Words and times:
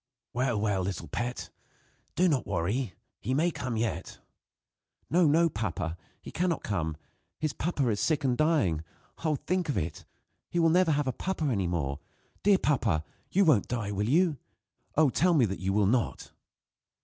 "Well, 0.33 0.59
well, 0.59 0.81
little 0.81 1.07
pet, 1.07 1.51
do 2.15 2.27
not 2.27 2.47
worry. 2.47 2.95
He 3.19 3.35
may 3.35 3.51
come 3.51 3.77
yet." 3.77 4.17
"No, 5.11 5.27
no, 5.27 5.47
papa, 5.47 5.95
he 6.23 6.31
cannot 6.31 6.63
come. 6.63 6.97
His 7.37 7.53
papa 7.53 7.87
is 7.89 7.99
sick, 7.99 8.23
and 8.23 8.33
is 8.33 8.37
dying! 8.37 8.83
Oh! 9.23 9.35
think 9.35 9.69
of 9.69 9.77
it! 9.77 10.05
He 10.49 10.57
will 10.57 10.69
never 10.71 10.93
have 10.93 11.05
a 11.05 11.13
papa 11.13 11.45
any 11.45 11.67
more. 11.67 11.99
Dear 12.41 12.57
papa! 12.57 13.03
you 13.29 13.45
won't 13.45 13.67
die, 13.67 13.91
will 13.91 14.09
you? 14.09 14.37
Oh, 14.95 15.11
tell 15.11 15.35
me 15.35 15.45
that 15.45 15.59
you 15.59 15.71
will 15.71 15.85
not!" 15.85 16.31